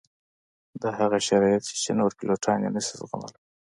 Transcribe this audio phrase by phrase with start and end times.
[0.81, 3.37] دا هغه شرایط دي چې نور پیلوټان یې نه شي زغملی